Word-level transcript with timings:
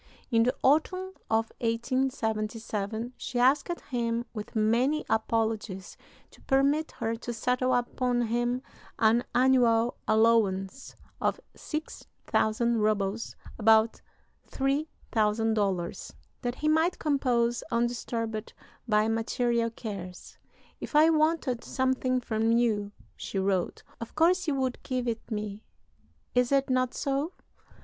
In 0.31 0.41
the 0.41 0.55
autumn 0.63 1.11
of 1.29 1.51
1877 1.59 3.13
she 3.17 3.37
asked 3.37 3.69
him, 3.91 4.25
with 4.33 4.55
many 4.55 5.05
apologies, 5.07 5.95
to 6.31 6.41
permit 6.41 6.93
her 6.93 7.15
to 7.17 7.31
settle 7.31 7.71
upon 7.75 8.23
him 8.23 8.63
an 8.97 9.23
annual 9.35 9.97
allowance 10.07 10.95
of 11.21 11.39
6000 11.55 12.79
rubles 12.79 13.35
(about 13.59 14.01
$3000), 14.49 16.11
that 16.41 16.55
he 16.55 16.67
might 16.67 16.97
compose 16.97 17.63
undisturbed 17.69 18.53
by 18.87 19.07
material 19.07 19.69
cares. 19.69 20.39
"If 20.79 20.95
I 20.95 21.11
wanted 21.11 21.63
something 21.63 22.19
from 22.19 22.51
you," 22.51 22.91
she 23.15 23.37
wrote, 23.37 23.83
"of 23.99 24.15
course 24.15 24.47
you 24.47 24.55
would 24.55 24.81
give 24.81 25.07
it 25.07 25.29
me 25.29 25.61
is 26.33 26.51
it 26.51 26.71
not 26.71 26.95
so? 26.95 27.33